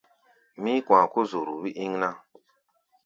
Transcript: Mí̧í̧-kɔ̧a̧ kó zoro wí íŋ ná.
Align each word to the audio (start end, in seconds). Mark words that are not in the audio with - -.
Mí̧í̧-kɔ̧a̧ 0.61 1.05
kó 1.13 1.19
zoro 1.31 1.53
wí 1.61 1.69
íŋ 1.83 1.91
ná. 2.01 2.09